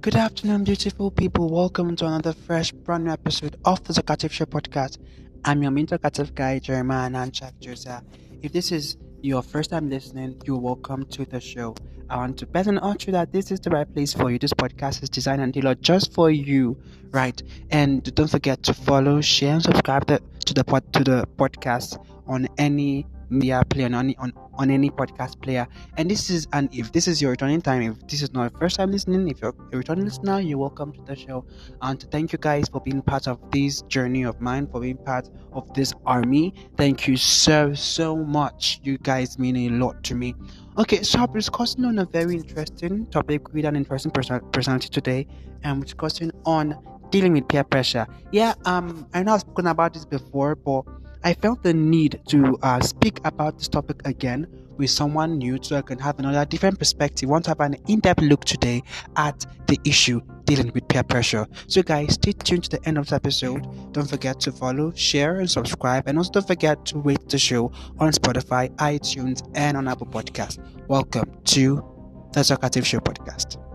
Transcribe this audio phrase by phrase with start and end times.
[0.00, 1.48] Good afternoon, beautiful people.
[1.48, 4.98] Welcome to another fresh, brand new episode of the Talkative Show podcast.
[5.44, 8.04] I'm your main talkative guy, Jeremiah Nanchak Joseph.
[8.40, 11.74] If this is your first time listening, you're welcome to the show.
[12.08, 14.38] I want to bet and urge you that this is the right place for you.
[14.38, 16.80] This podcast is designed and tailored just for you,
[17.10, 17.42] right?
[17.70, 21.98] And don't forget to follow, share, and subscribe the, to the pod, to the podcast
[22.28, 25.66] on any media player on on, on any podcast player.
[25.96, 28.58] And this is and if this is your returning time, if this is not your
[28.58, 31.44] first time listening, if you're a returning listener, you're welcome to the show.
[31.82, 35.28] And thank you guys for being part of this journey of mine, for being part
[35.52, 36.54] of this army.
[36.76, 38.80] Thank you so so much.
[38.82, 40.34] You guys mean a lot to me.
[40.78, 45.26] Okay, so I'm discussing on a very interesting topic with an interesting person- personality today.
[45.64, 46.76] and we're discussing on
[47.10, 48.06] dealing with peer pressure.
[48.30, 50.84] Yeah, um, I know I've spoken about this before, but
[51.24, 55.76] I felt the need to uh, speak about this topic again with someone new so
[55.76, 57.28] I can have another different perspective.
[57.28, 58.82] I want to have an in depth look today
[59.16, 61.46] at the issue dealing with peer pressure.
[61.66, 63.92] So, guys, stay tuned to the end of this episode.
[63.92, 66.06] Don't forget to follow, share, and subscribe.
[66.06, 70.58] And also, don't forget to rate the show on Spotify, iTunes, and on Apple Podcasts.
[70.86, 71.84] Welcome to
[72.32, 73.67] the Talkative Show podcast.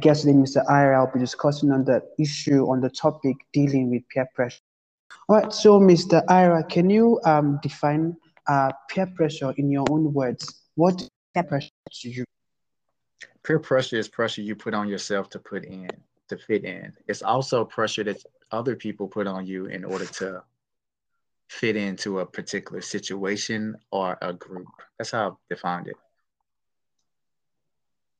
[0.00, 0.64] Guest today, Mr.
[0.68, 4.60] Ira, I'll be discussing on the issue on the topic dealing with peer pressure.
[5.28, 6.22] All right, so Mr.
[6.28, 8.16] Ira, can you um, define
[8.48, 10.62] uh, peer pressure in your own words?
[10.74, 12.24] What peer pressure to you?
[13.44, 15.88] Peer pressure is pressure you put on yourself to put in,
[16.28, 16.92] to fit in.
[17.06, 20.42] It's also pressure that other people put on you in order to
[21.48, 24.68] fit into a particular situation or a group.
[24.98, 25.96] That's how I've defined it.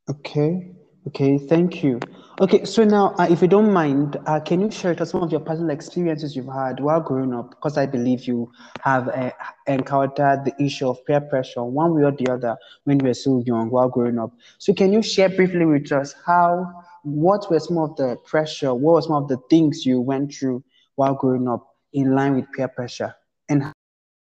[0.09, 0.73] Okay.
[1.11, 1.99] Okay, thank you.
[2.41, 5.25] Okay, so now, uh, if you don't mind, uh, can you share with us some
[5.25, 7.51] of your personal experiences you've had while growing up?
[7.51, 9.33] Because I believe you have uh,
[9.67, 13.43] encountered the issue of peer pressure one way or the other when you were so
[13.45, 14.31] young while growing up.
[14.59, 16.71] So, can you share briefly with us how,
[17.03, 20.63] what were some of the pressure, what were some of the things you went through
[20.95, 23.17] while growing up in line with peer pressure,
[23.49, 23.73] and how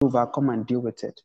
[0.02, 1.20] to overcome and deal with it?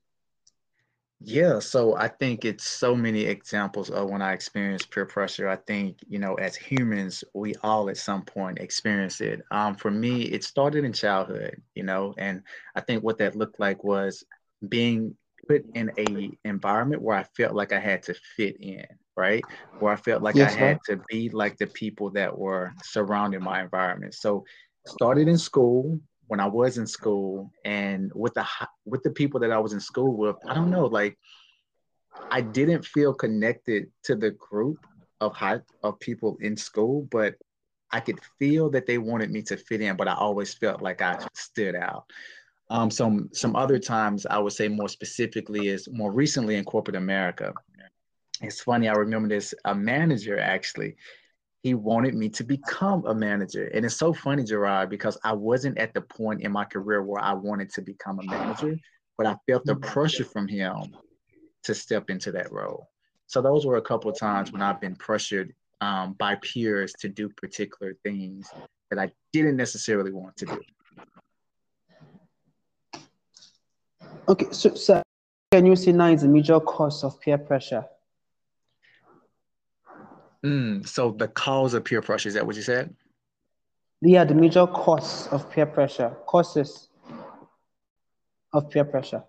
[1.22, 5.48] Yeah, so I think it's so many examples of when I experience peer pressure.
[5.48, 9.42] I think, you know, as humans, we all at some point experience it.
[9.50, 12.42] Um, for me, it started in childhood, you know, and
[12.75, 14.25] I think what that looked like was
[14.66, 15.14] being
[15.47, 19.47] put in a environment where I felt like I had to fit in, right?
[19.78, 23.42] Where I felt like yes, I had to be like the people that were surrounding
[23.42, 24.14] my environment.
[24.14, 24.47] So
[24.86, 28.46] started in school, when I was in school and with the
[28.84, 31.18] with the people that I was in school with, I don't know, like
[32.30, 34.86] I didn't feel connected to the group
[35.20, 37.34] of high of people in school, but
[37.91, 41.02] I could feel that they wanted me to fit in, but I always felt like
[41.02, 42.04] I stood out.
[42.70, 46.94] Um, some some other times I would say more specifically is more recently in corporate
[46.94, 47.52] America.
[48.41, 50.94] It's funny, I remember this a manager actually
[51.62, 53.66] he wanted me to become a manager.
[53.75, 57.22] And it's so funny, Gerard, because I wasn't at the point in my career where
[57.22, 58.78] I wanted to become a manager,
[59.19, 60.75] but I felt the pressure from him
[61.65, 62.88] to step into that role.
[63.26, 67.09] So those were a couple of times when I've been pressured um, by peers to
[67.09, 68.48] do particular things
[68.91, 70.60] that I didn't necessarily want to do.
[74.28, 75.03] Okay, so, so
[75.53, 77.84] can you see now is a major cause of peer pressure?
[80.45, 82.95] Mm, so the cause of peer pressure, is that what you said?
[84.01, 86.89] Yeah, the major cause of peer pressure, causes
[88.53, 89.23] of peer pressure.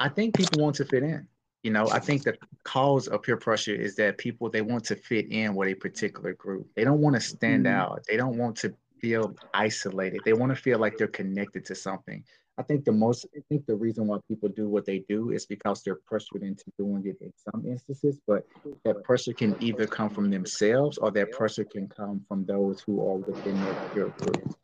[0.00, 1.28] I think people want to fit in.
[1.62, 4.96] You know, I think the cause of peer pressure is that people they want to
[4.96, 6.68] fit in with a particular group.
[6.74, 7.80] They don't want to stand mm-hmm.
[7.80, 8.04] out.
[8.08, 10.20] They don't want to feel isolated.
[10.24, 12.24] They want to feel like they're connected to something.
[12.56, 15.44] I think the most, I think the reason why people do what they do is
[15.44, 18.46] because they're pressured into doing it in some instances, but
[18.84, 23.00] that pressure can either come from themselves or that pressure can come from those who
[23.00, 24.56] are within their peer group.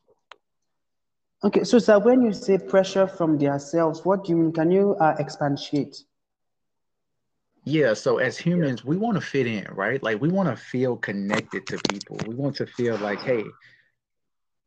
[1.43, 4.53] Okay, so sir, when you say pressure from themselves, what do you mean?
[4.53, 6.05] Can you uh, expatiate?
[7.65, 10.01] Yeah, so as humans, we want to fit in, right?
[10.03, 12.19] Like we want to feel connected to people.
[12.27, 13.45] We want to feel like, hey,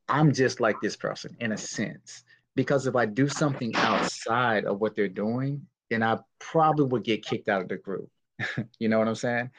[0.10, 2.24] I'm just like this person in a sense
[2.56, 7.26] because if I do something outside of what they're doing, then I probably would get
[7.26, 8.10] kicked out of the group.
[8.80, 9.50] you know what I'm saying?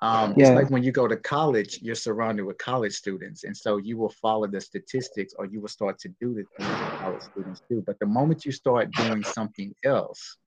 [0.00, 0.46] Um, yeah.
[0.46, 3.98] It's like when you go to college, you're surrounded with college students, and so you
[3.98, 7.62] will follow the statistics, or you will start to do the things that college students
[7.68, 7.82] do.
[7.86, 10.38] But the moment you start doing something else,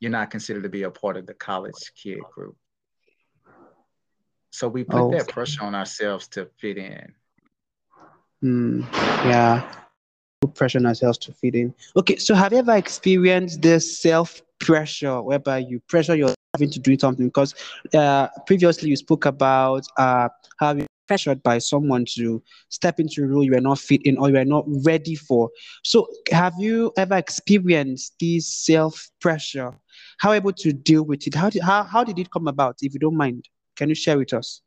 [0.00, 2.56] you're not considered to be a part of the college kid group.
[4.50, 5.10] So we put oh.
[5.12, 7.14] that pressure on ourselves to fit in.
[8.42, 8.82] Mm,
[9.24, 9.68] yeah
[10.46, 11.74] pressure ourselves to fit in.
[11.96, 16.78] Okay, so have you ever experienced this self pressure whereby you pressure yourself having to
[16.80, 17.54] do something because
[17.94, 23.26] uh, previously you spoke about uh, how you pressured by someone to step into a
[23.26, 25.48] role you are not fit in or you are not ready for.
[25.82, 29.78] So, have you ever experienced this self pressure?
[30.18, 31.34] How able to deal with it?
[31.34, 32.76] How did how, how did it come about?
[32.82, 34.60] If you don't mind, can you share with us?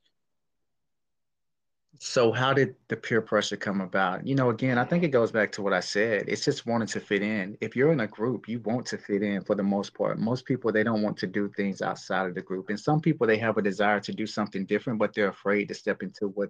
[2.03, 4.25] So how did the peer pressure come about?
[4.25, 6.25] You know, again, I think it goes back to what I said.
[6.27, 7.55] It's just wanting to fit in.
[7.61, 10.17] If you're in a group, you want to fit in for the most part.
[10.17, 12.69] Most people they don't want to do things outside of the group.
[12.69, 15.75] And some people they have a desire to do something different, but they're afraid to
[15.75, 16.49] step into what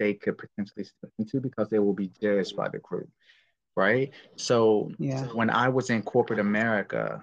[0.00, 3.08] they could potentially step into because they will be judged by the group.
[3.76, 4.10] Right.
[4.34, 5.26] So yeah.
[5.26, 7.22] when I was in corporate America,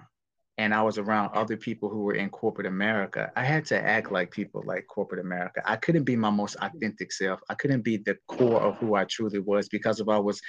[0.58, 4.10] and I was around other people who were in corporate America, I had to act
[4.10, 5.62] like people like corporate America.
[5.64, 7.40] I couldn't be my most authentic self.
[7.48, 10.40] I couldn't be the core of who I truly was because if I was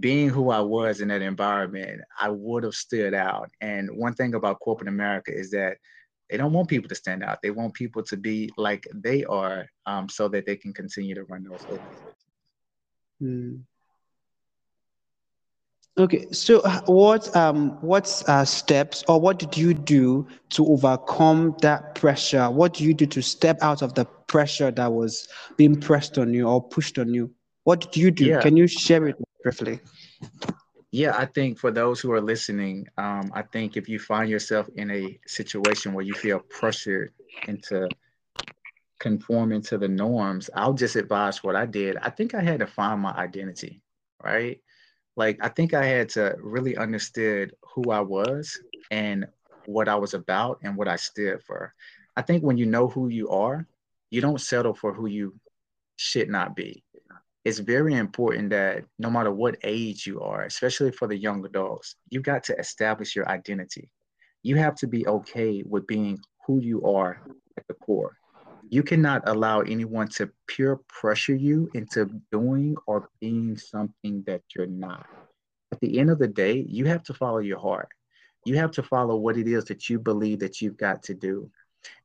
[0.00, 3.48] being who I was in that environment, I would have stood out.
[3.60, 5.76] And one thing about corporate America is that
[6.28, 7.38] they don't want people to stand out.
[7.40, 11.22] They want people to be like they are um, so that they can continue to
[11.24, 12.16] run those organizations.
[13.22, 13.62] Mm.
[15.98, 21.94] Okay, so what um what uh, steps or what did you do to overcome that
[21.94, 22.50] pressure?
[22.50, 25.26] What do you do to step out of the pressure that was
[25.56, 27.30] being pressed on you or pushed on you?
[27.64, 28.26] What did you do?
[28.26, 28.42] Yeah.
[28.42, 29.80] Can you share it briefly?
[30.92, 34.68] Yeah, I think for those who are listening, um, I think if you find yourself
[34.76, 37.12] in a situation where you feel pressured
[37.48, 37.88] into
[38.98, 41.96] conforming to the norms, I'll just advise what I did.
[41.96, 43.80] I think I had to find my identity,
[44.22, 44.60] right?
[45.16, 48.58] Like I think I had to really understood who I was
[48.90, 49.26] and
[49.64, 51.74] what I was about and what I stood for.
[52.16, 53.66] I think when you know who you are,
[54.10, 55.34] you don't settle for who you
[55.96, 56.84] should not be.
[57.44, 61.96] It's very important that no matter what age you are, especially for the young adults,
[62.10, 63.88] you got to establish your identity.
[64.42, 67.20] You have to be okay with being who you are
[67.56, 68.16] at the core
[68.68, 74.66] you cannot allow anyone to peer pressure you into doing or being something that you're
[74.66, 75.06] not.
[75.72, 77.88] At the end of the day, you have to follow your heart.
[78.44, 81.50] You have to follow what it is that you believe that you've got to do.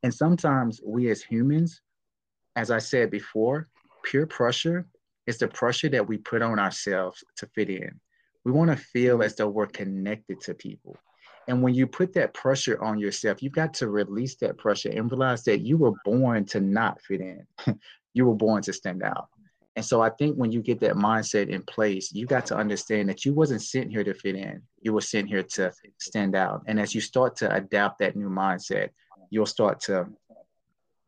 [0.02, 1.80] And sometimes we as humans,
[2.56, 3.68] as I said before,
[4.04, 4.86] peer pressure
[5.26, 8.00] is the pressure that we put on ourselves to fit in.
[8.44, 10.96] We want to feel as though we're connected to people.
[11.48, 15.10] And when you put that pressure on yourself, you've got to release that pressure and
[15.10, 17.46] realize that you were born to not fit in.
[18.14, 19.28] you were born to stand out.
[19.74, 23.08] And so I think when you get that mindset in place, you got to understand
[23.08, 24.62] that you wasn't sent here to fit in.
[24.82, 26.62] You were sent here to stand out.
[26.66, 28.90] And as you start to adapt that new mindset,
[29.30, 30.08] you'll start to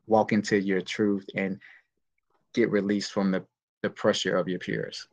[0.07, 1.61] walk into your truth and
[2.55, 3.45] get released from the,
[3.83, 5.09] the pressure of your peers.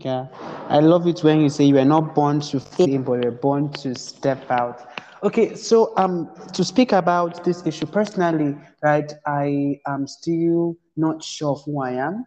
[0.00, 0.26] Yeah,
[0.68, 3.30] I love it when you say you are not born to fit in, but you're
[3.32, 4.86] born to step out.
[5.22, 9.12] Okay, so um, to speak about this issue personally, right?
[9.26, 12.26] I am still not sure of who I am.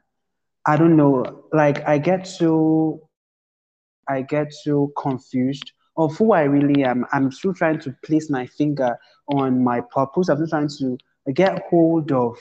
[0.66, 1.44] I don't know.
[1.54, 3.10] Like I get so,
[4.08, 7.06] I get so confused of who I really am.
[7.12, 8.98] I'm still trying to place my finger
[9.28, 10.30] on my purpose.
[10.30, 12.38] I'm still trying to get hold of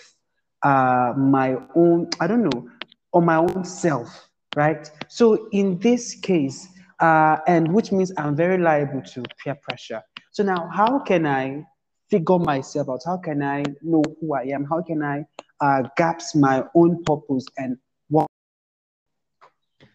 [0.63, 2.09] uh, my own.
[2.21, 2.69] I don't know,
[3.13, 4.26] on my own self
[4.57, 4.91] right?
[5.07, 10.03] So in this case, uh, and which means I'm very liable to peer pressure.
[10.33, 11.65] So now, how can I
[12.11, 13.03] figure myself out?
[13.05, 14.65] How can I know who I am?
[14.65, 15.25] How can I
[15.61, 17.77] uh, gaps my own purpose and
[18.09, 18.27] what?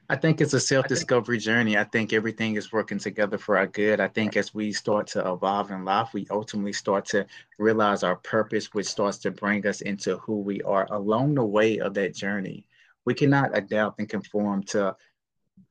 [0.09, 1.77] I think it's a self-discovery journey.
[1.77, 3.99] I think everything is working together for our good.
[3.99, 7.25] I think as we start to evolve in life, we ultimately start to
[7.57, 11.79] realize our purpose, which starts to bring us into who we are along the way
[11.79, 12.65] of that journey
[13.05, 14.95] we cannot adapt and conform to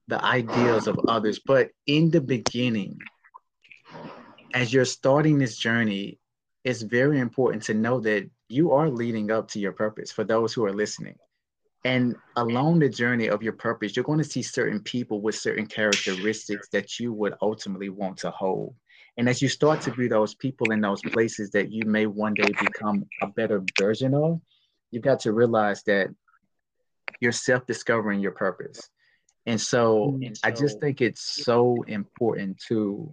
[0.09, 1.41] the ideals of others.
[1.45, 2.99] But in the beginning,
[4.53, 6.19] as you're starting this journey,
[6.65, 10.53] it's very important to know that you are leading up to your purpose for those
[10.53, 11.17] who are listening.
[11.85, 15.67] And along the journey of your purpose, you're going to see certain people with certain
[15.67, 18.75] characteristics that you would ultimately want to hold.
[19.17, 22.35] And as you start to be those people in those places that you may one
[22.35, 24.41] day become a better version of,
[24.91, 26.09] you've got to realize that
[27.21, 28.81] you're self-discovering your purpose.
[29.47, 30.23] And so, mm-hmm.
[30.23, 33.11] and so I just think it's so important to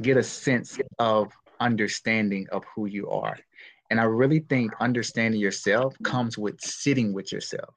[0.00, 3.36] get a sense of understanding of who you are.
[3.90, 7.74] And I really think understanding yourself comes with sitting with yourself.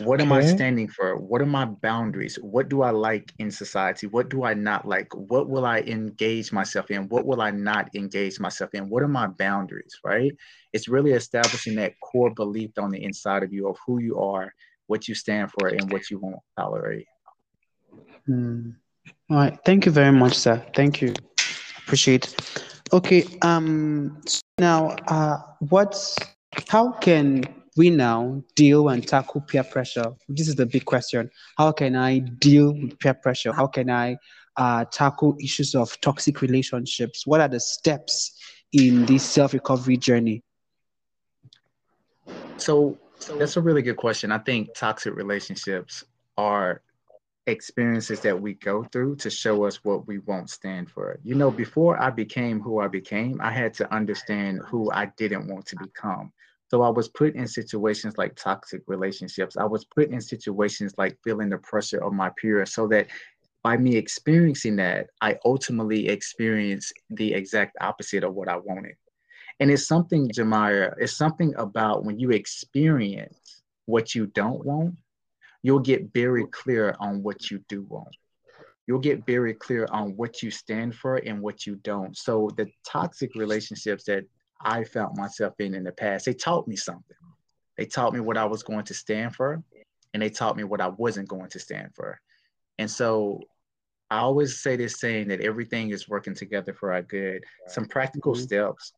[0.00, 1.16] What am I standing for?
[1.16, 2.36] What are my boundaries?
[2.36, 4.06] What do I like in society?
[4.06, 5.14] What do I not like?
[5.14, 7.08] What will I engage myself in?
[7.08, 8.88] What will I not engage myself in?
[8.88, 10.32] What are my boundaries, right?
[10.72, 14.52] It's really establishing that core belief on the inside of you of who you are,
[14.86, 17.06] what you stand for, and what you won't tolerate.
[18.26, 18.70] Hmm.
[19.30, 19.58] All right.
[19.64, 20.64] Thank you very much, sir.
[20.74, 21.14] Thank you.
[21.78, 22.34] Appreciate.
[22.92, 23.24] Okay.
[23.42, 24.22] Um.
[24.58, 26.16] Now, uh, what's
[26.68, 27.44] how can
[27.76, 30.12] we now deal and tackle peer pressure?
[30.28, 31.30] This is the big question.
[31.56, 33.52] How can I deal with peer pressure?
[33.52, 34.16] How can I
[34.56, 37.26] uh, tackle issues of toxic relationships?
[37.26, 38.38] What are the steps
[38.72, 40.42] in this self recovery journey?
[42.58, 42.98] So,
[43.38, 44.32] that's a really good question.
[44.32, 46.04] I think toxic relationships
[46.36, 46.82] are
[47.46, 51.18] experiences that we go through to show us what we won't stand for.
[51.24, 55.48] You know, before I became who I became, I had to understand who I didn't
[55.48, 56.32] want to become.
[56.72, 59.58] So I was put in situations like toxic relationships.
[59.58, 63.08] I was put in situations like feeling the pressure of my peers so that
[63.62, 68.94] by me experiencing that, I ultimately experienced the exact opposite of what I wanted.
[69.60, 74.94] And it's something, Jamaya, it's something about when you experience what you don't want,
[75.62, 78.16] you'll get very clear on what you do want.
[78.86, 82.16] You'll get very clear on what you stand for and what you don't.
[82.16, 84.24] So the toxic relationships that
[84.64, 87.16] I found myself in in the past, they taught me something.
[87.76, 89.62] They taught me what I was going to stand for,
[90.12, 92.20] and they taught me what I wasn't going to stand for.
[92.78, 93.40] And so
[94.10, 97.44] I always say this saying that everything is working together for our good.
[97.68, 98.42] Some practical mm-hmm.
[98.42, 98.92] steps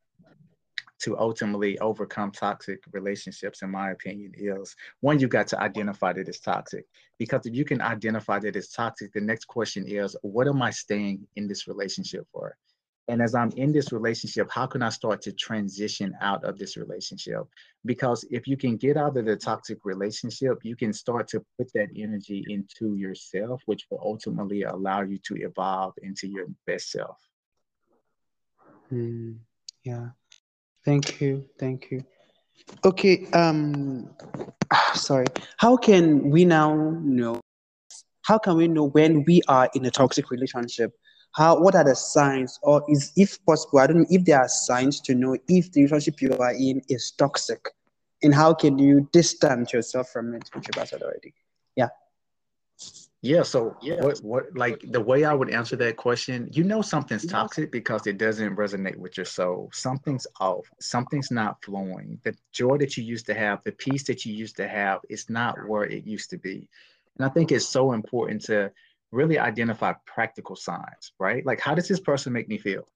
[1.03, 6.29] to ultimately overcome toxic relationships, in my opinion, is one, you got to identify that
[6.29, 6.87] it's toxic.
[7.19, 10.71] Because if you can identify that it's toxic, the next question is, what am I
[10.71, 12.57] staying in this relationship for?
[13.09, 16.77] And as I'm in this relationship, how can I start to transition out of this
[16.77, 17.43] relationship?
[17.85, 21.71] Because if you can get out of the toxic relationship, you can start to put
[21.75, 27.19] that energy into yourself, which will ultimately allow you to evolve into your best self.
[28.91, 29.37] Mm,
[29.85, 30.09] yeah.
[30.85, 31.47] Thank you.
[31.59, 32.05] Thank you.
[32.85, 33.27] Okay.
[33.33, 34.11] Um,
[34.95, 35.27] sorry.
[35.59, 37.41] How can we now know?
[38.23, 40.93] How can we know when we are in a toxic relationship?
[41.35, 41.61] How?
[41.61, 43.81] What are the signs, or is if possible?
[43.81, 46.81] I don't know if there are signs to know if the relationship you are in
[46.89, 47.69] is toxic,
[48.23, 51.35] and how can you distance yourself from it, which you've said already.
[51.77, 51.89] Yeah.
[53.21, 53.43] Yeah.
[53.43, 54.01] So yeah.
[54.01, 58.07] what what like the way I would answer that question, you know something's toxic because
[58.07, 59.71] it doesn't resonate with your soul.
[59.73, 60.67] Something's off.
[60.81, 62.21] Something's not flowing.
[62.23, 65.29] The joy that you used to have, the peace that you used to have, is
[65.29, 66.69] not where it used to be.
[67.17, 68.71] And I think it's so important to
[69.15, 71.45] really identify practical signs, right?
[71.47, 72.87] Like how does this person make me feel?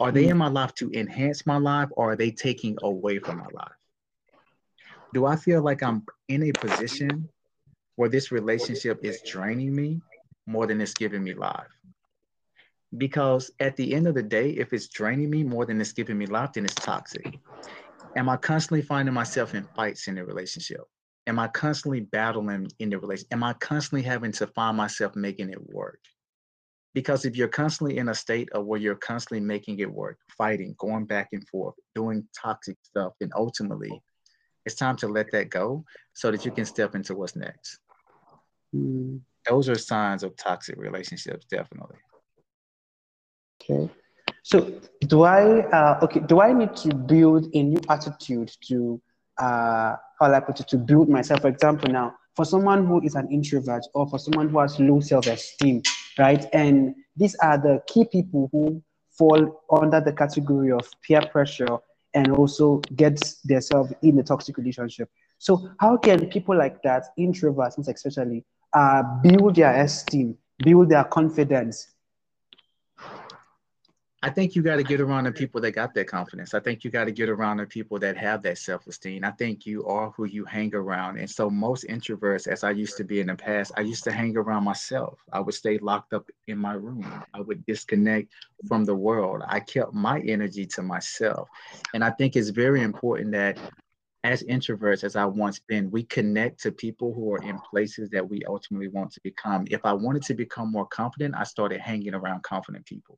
[0.00, 0.30] Are they hmm.
[0.32, 3.72] in my life to enhance my life or are they taking away from my life?
[5.14, 7.28] Do I feel like I'm in a position
[7.98, 10.00] where this relationship is draining me
[10.46, 11.66] more than it's giving me life.
[12.96, 16.16] Because at the end of the day, if it's draining me more than it's giving
[16.16, 17.38] me life, then it's toxic.
[18.16, 20.80] Am I constantly finding myself in fights in the relationship?
[21.28, 23.34] Am I constantly battling in the relationship?
[23.34, 26.00] Am I constantly having to find myself making it work?
[26.94, 30.74] Because if you're constantly in a state of where you're constantly making it work, fighting,
[30.78, 34.02] going back and forth, doing toxic stuff, then ultimately
[34.64, 37.78] it's time to let that go so that you can step into what's next.
[38.74, 39.20] Mm.
[39.46, 41.98] Those are signs of toxic relationships, definitely.
[43.62, 43.90] Okay.
[44.42, 46.20] So do I uh, okay?
[46.20, 49.00] Do I need to build a new attitude to
[49.38, 51.42] uh, how I put it to build myself?
[51.42, 55.00] For example, now for someone who is an introvert or for someone who has low
[55.00, 55.82] self-esteem,
[56.18, 56.46] right?
[56.52, 61.78] And these are the key people who fall under the category of peer pressure
[62.14, 65.10] and also get themselves in a toxic relationship.
[65.38, 71.88] So how can people like that, introverts especially, uh, build their esteem, build their confidence?
[74.20, 76.52] I think you got to get around the people that got that confidence.
[76.52, 79.24] I think you got to get around the people that have that self esteem.
[79.24, 81.18] I think you are who you hang around.
[81.18, 84.12] And so, most introverts, as I used to be in the past, I used to
[84.12, 85.20] hang around myself.
[85.32, 87.22] I would stay locked up in my room.
[87.32, 88.32] I would disconnect
[88.66, 89.42] from the world.
[89.46, 91.48] I kept my energy to myself.
[91.94, 93.56] And I think it's very important that
[94.24, 98.28] as introverts as I once been, we connect to people who are in places that
[98.28, 99.64] we ultimately want to become.
[99.70, 103.16] If I wanted to become more confident, I started hanging around confident people.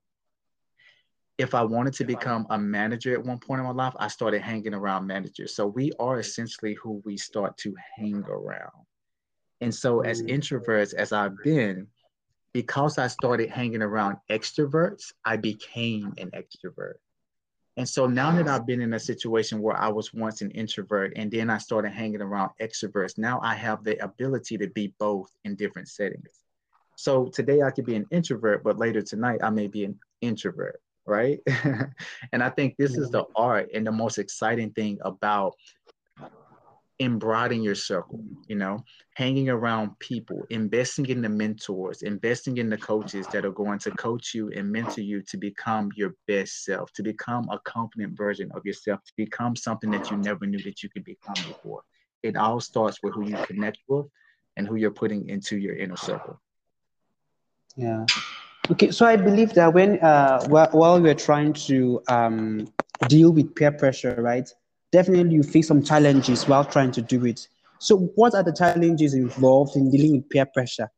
[1.41, 4.43] If I wanted to become a manager at one point in my life, I started
[4.43, 5.55] hanging around managers.
[5.55, 8.85] So we are essentially who we start to hang around.
[9.63, 10.29] And so, as mm.
[10.29, 11.87] introverts, as I've been,
[12.53, 16.97] because I started hanging around extroverts, I became an extrovert.
[17.79, 21.15] And so now that I've been in a situation where I was once an introvert
[21.17, 25.35] and then I started hanging around extroverts, now I have the ability to be both
[25.45, 26.45] in different settings.
[26.97, 30.83] So today I could be an introvert, but later tonight I may be an introvert,
[31.11, 31.41] right?
[32.33, 35.55] and I think this is the art and the most exciting thing about
[37.09, 42.77] broaden your circle, you know, hanging around people, investing in the mentors, investing in the
[42.77, 46.93] coaches that are going to coach you and mentor you to become your best self,
[46.93, 50.83] to become a confident version of yourself, to become something that you never knew that
[50.83, 51.83] you could become before.
[52.23, 54.07] It all starts with who you connect with
[54.57, 56.39] and who you're putting into your inner circle.
[57.77, 58.07] Yeah.
[58.71, 62.69] Okay, so I believe that when uh, while we're trying to um,
[63.09, 64.49] deal with peer pressure, right?
[64.93, 67.49] definitely you face some challenges while trying to do it.
[67.79, 70.91] So, what are the challenges involved in dealing with peer pressure?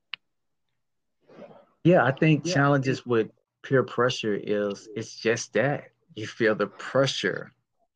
[1.85, 2.55] Yeah, I think yeah.
[2.55, 3.29] challenges with
[3.63, 7.53] peer pressure is it's just that you feel the pressure.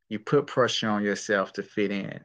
[0.08, 2.20] You put pressure on yourself to fit in.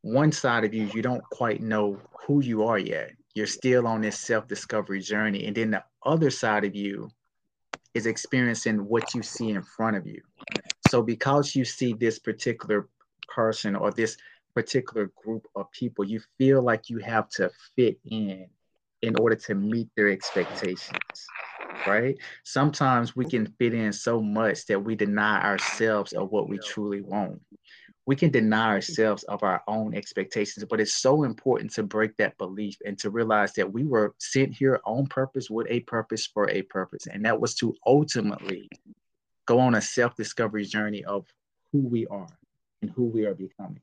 [0.00, 3.12] One side of you, you don't quite know who you are yet.
[3.34, 5.46] You're still on this self discovery journey.
[5.46, 7.10] And then the other side of you
[7.94, 10.20] is experiencing what you see in front of you.
[10.88, 12.88] So because you see this particular
[13.28, 14.16] person or this
[14.54, 18.46] particular group of people, you feel like you have to fit in
[19.02, 20.92] in order to meet their expectations,
[21.86, 22.16] right?
[22.44, 27.00] Sometimes we can fit in so much that we deny ourselves of what we truly
[27.00, 27.40] want.
[28.04, 28.74] We can deny mm-hmm.
[28.74, 33.10] ourselves of our own expectations, but it's so important to break that belief and to
[33.10, 37.06] realize that we were sent here on purpose with a purpose for a purpose.
[37.06, 38.68] And that was to ultimately
[39.46, 41.26] go on a self discovery journey of
[41.70, 42.28] who we are
[42.80, 43.80] and who we are becoming.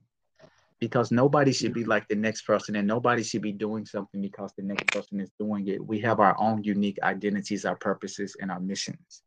[0.80, 4.54] Because nobody should be like the next person, and nobody should be doing something because
[4.56, 5.86] the next person is doing it.
[5.86, 9.24] We have our own unique identities, our purposes, and our missions.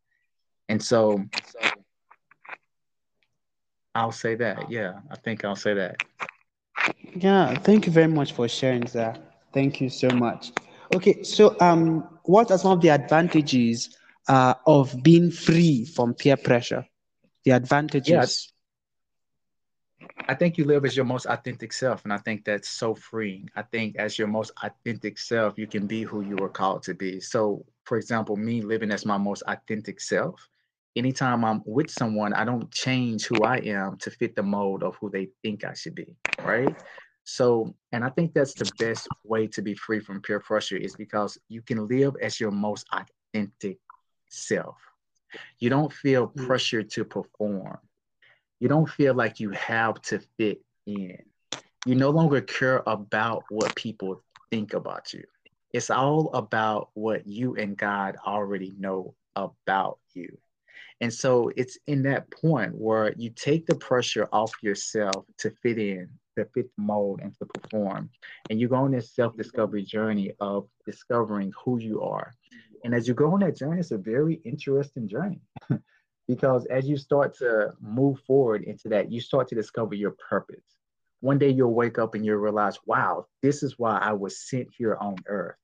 [0.70, 1.22] And so,
[3.94, 4.70] I'll say that.
[4.70, 5.96] Yeah, I think I'll say that.
[7.14, 9.20] Yeah, thank you very much for sharing that.
[9.52, 10.52] Thank you so much.
[10.94, 13.96] Okay, so um, what are some of the advantages
[14.28, 16.86] uh, of being free from peer pressure?
[17.44, 18.08] The advantages.
[18.10, 18.52] Yes.
[20.28, 22.04] I think you live as your most authentic self.
[22.04, 23.50] And I think that's so freeing.
[23.56, 26.94] I think as your most authentic self, you can be who you were called to
[26.94, 27.20] be.
[27.20, 30.48] So, for example, me living as my most authentic self,
[30.96, 34.96] anytime I'm with someone, I don't change who I am to fit the mold of
[34.96, 36.16] who they think I should be.
[36.42, 36.74] Right.
[37.24, 40.96] So, and I think that's the best way to be free from peer pressure is
[40.96, 43.78] because you can live as your most authentic
[44.28, 44.76] self.
[45.60, 46.46] You don't feel mm.
[46.46, 47.78] pressure to perform
[48.62, 51.18] you don't feel like you have to fit in.
[51.84, 55.24] You no longer care about what people think about you.
[55.72, 60.38] It's all about what you and God already know about you.
[61.02, 65.76] And so it's in that point where you take the pressure off yourself to fit
[65.76, 68.08] in, to fit the mold, and to perform.
[68.48, 72.32] And you go on this self discovery journey of discovering who you are.
[72.84, 75.40] And as you go on that journey, it's a very interesting journey.
[76.28, 80.62] because as you start to move forward into that, you start to discover your purpose.
[81.18, 84.68] One day you'll wake up and you'll realize, wow, this is why I was sent
[84.78, 85.56] here on earth.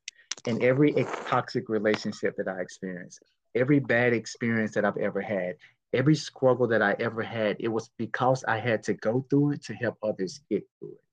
[0.48, 0.94] And every
[1.26, 3.20] toxic relationship that I experienced,
[3.54, 5.56] every bad experience that I've ever had,
[5.92, 9.64] every struggle that I ever had, it was because I had to go through it
[9.64, 11.04] to help others get through it.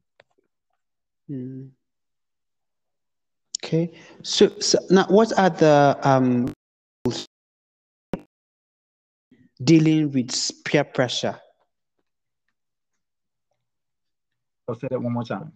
[1.28, 1.66] Hmm.
[3.64, 3.92] Okay.
[4.22, 6.54] So, so now, what are the um,
[9.64, 11.40] dealing with peer pressure?
[14.68, 15.52] I'll say that one more time.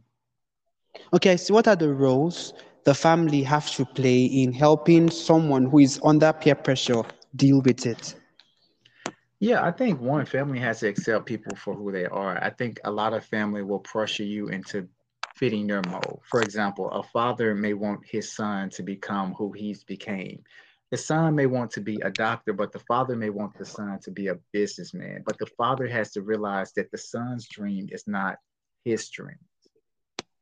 [1.14, 2.54] Okay, so what are the roles
[2.90, 7.04] the family have to play in helping someone who is under peer pressure
[7.36, 8.16] deal with it?
[9.40, 12.44] Yeah, I think one family has to accept people for who they are.
[12.44, 14.88] I think a lot of family will pressure you into
[15.36, 16.22] fitting their mold.
[16.32, 20.44] For example, a father may want his son to become who he's became
[20.92, 24.00] the son may want to be a doctor, but the father may want the son
[24.00, 25.22] to be a businessman.
[25.24, 28.38] But the father has to realize that the son's dream is not
[28.84, 29.38] his dream.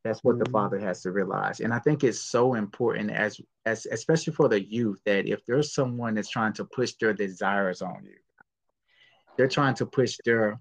[0.04, 0.44] That's what mm-hmm.
[0.44, 1.60] the father has to realize.
[1.60, 5.74] And I think it's so important as as especially for the youth that if there's
[5.74, 8.18] someone that's trying to push their desires on you,
[9.36, 10.60] they're trying to push their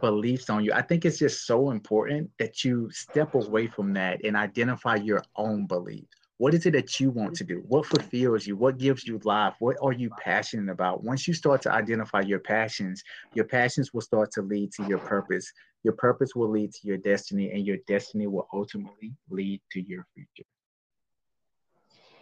[0.00, 0.72] beliefs on you.
[0.72, 5.22] I think it's just so important that you step away from that and identify your
[5.36, 7.62] own beliefs what is it that you want to do?
[7.68, 8.54] What fulfills you?
[8.54, 9.54] What gives you life?
[9.60, 11.02] What are you passionate about?
[11.02, 13.02] Once you start to identify your passions,
[13.34, 15.50] your passions will start to lead to your purpose.
[15.84, 20.04] Your purpose will lead to your destiny, and your destiny will ultimately lead to your
[20.12, 20.46] future.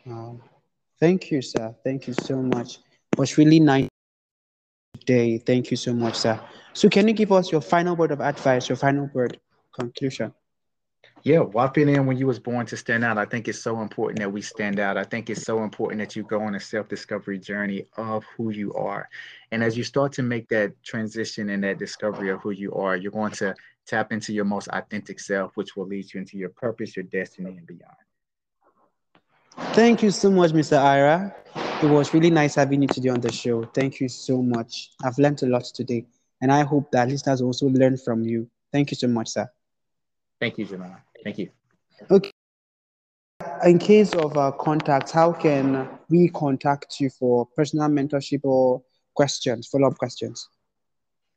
[0.07, 0.41] Um,
[1.01, 1.75] thank you, sir.
[1.83, 2.77] Thank you so much.
[2.77, 3.89] It was really nice
[5.01, 5.39] today.
[5.39, 6.39] Thank you so much, sir.
[6.75, 9.41] So, can you give us your final word of advice, your final word
[9.75, 10.33] conclusion?
[11.25, 13.17] Yeah, whopping in when you was born to stand out.
[13.17, 14.97] I think it's so important that we stand out.
[14.97, 18.75] I think it's so important that you go on a self-discovery journey of who you
[18.75, 19.09] are.
[19.53, 22.97] And as you start to make that transition and that discovery of who you are,
[22.97, 23.55] you're going to
[23.87, 27.57] Tap into your most authentic self, which will lead you into your purpose, your destiny,
[27.57, 27.97] and beyond.
[29.75, 30.77] Thank you so much, Mr.
[30.77, 31.35] Ira.
[31.83, 33.65] It was really nice having you today on the show.
[33.65, 34.91] Thank you so much.
[35.03, 36.07] I've learned a lot today,
[36.41, 38.49] and I hope that listeners also learn from you.
[38.71, 39.49] Thank you so much, sir.
[40.41, 40.97] Thank you, Jamal.
[41.25, 41.51] Thank you.
[42.11, 42.31] Okay.
[43.65, 48.83] In case of uh, contacts, how can we contact you for personal mentorship or
[49.15, 50.49] questions, follow up questions?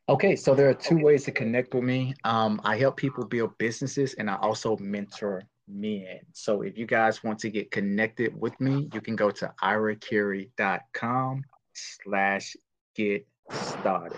[0.08, 2.14] Okay, so there are two ways to connect with me.
[2.24, 6.20] Um, I help people build businesses and I also mentor men.
[6.32, 11.44] So if you guys want to get connected with me, you can go to iracarey.com
[11.74, 12.56] slash
[12.96, 14.18] get started.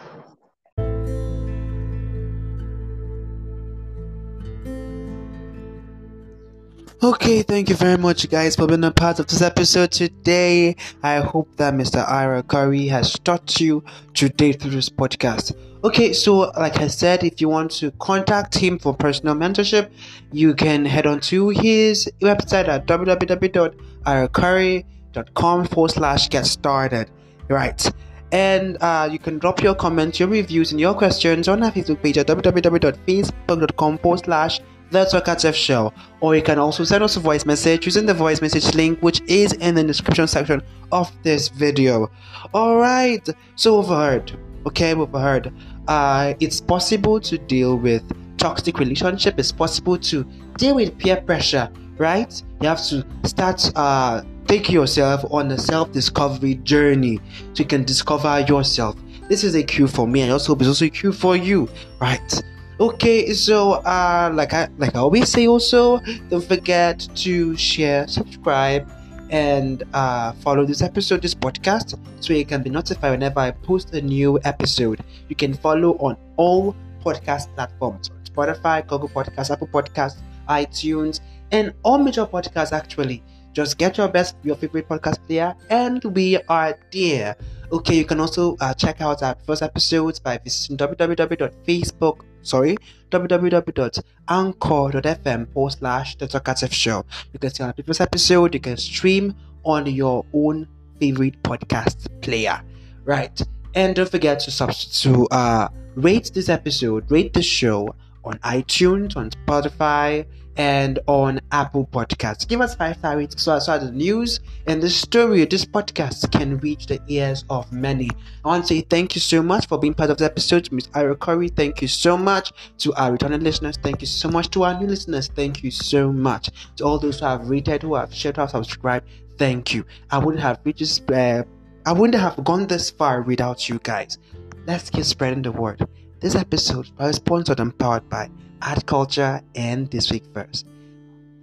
[7.04, 10.76] Okay, thank you very much, guys, for being a part of this episode today.
[11.04, 12.04] I hope that Mr.
[12.10, 13.84] Ira Curry has taught you
[14.16, 15.56] today through this podcast.
[15.84, 19.92] Okay, so like I said, if you want to contact him for personal mentorship,
[20.32, 27.12] you can head on to his website at www.iracurry.com forward slash get started.
[27.48, 27.92] Right.
[28.32, 32.02] And uh, you can drop your comments, your reviews, and your questions on our Facebook
[32.02, 35.94] page at www.facebook.com forward slash the Talkative Show.
[36.22, 39.22] Or you can also send us a voice message using the voice message link, which
[39.28, 42.10] is in the description section of this video.
[42.54, 44.32] Alright, so we've heard,
[44.66, 45.54] okay, we've heard,
[45.88, 48.04] uh, it's possible to deal with
[48.38, 50.24] toxic relationship, it's possible to
[50.58, 52.42] deal with peer pressure, right?
[52.62, 57.20] You have to start uh, take yourself on a self-discovery journey
[57.54, 58.96] so you can discover yourself.
[59.28, 61.68] This is a cue for me, I also hope it's also a cue for you,
[62.00, 62.44] right?
[62.80, 65.98] Okay, so uh, like I like I always say, also
[66.30, 68.88] don't forget to share, subscribe,
[69.32, 73.96] and uh, follow this episode, this podcast, so you can be notified whenever I post
[73.96, 75.02] a new episode.
[75.28, 81.98] You can follow on all podcast platforms: Spotify, Google Podcasts, Apple Podcasts, iTunes, and all
[81.98, 82.74] major podcasts.
[82.74, 87.36] Actually, just get your best, your favorite podcast player, and we are there.
[87.72, 92.78] Okay, you can also uh, check out our first episodes by visiting www.facebook sorry,
[93.12, 97.06] www.anchor.fm forward slash the talkative show.
[97.34, 100.68] You can see our previous episode, you can stream on your own
[101.00, 102.62] favorite podcast player.
[103.06, 103.42] Right.
[103.76, 107.96] And don't forget to sub to uh rate this episode, rate the show
[108.28, 110.26] on iTunes, on Spotify,
[110.58, 112.48] and on Apple Podcasts.
[112.48, 116.32] Give us five star ratings so, so the news and the story of this podcast
[116.32, 118.10] can reach the ears of many.
[118.44, 120.90] I want to say thank you so much for being part of the episode, Miss
[120.94, 121.50] Ira Curry.
[121.50, 123.78] Thank you so much to our returning listeners.
[123.78, 125.28] Thank you so much to our new listeners.
[125.28, 128.50] Thank you so much to all those who have rated, who have shared, who have
[128.50, 129.08] subscribed.
[129.38, 129.86] Thank you.
[130.10, 131.44] I wouldn't have reached, uh,
[131.86, 134.18] I wouldn't have gone this far without you guys.
[134.66, 135.88] Let's keep spreading the word.
[136.20, 138.30] This episode was sponsored and powered by
[138.62, 140.66] Art Culture and This Week First.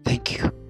[0.05, 0.64] Thank you.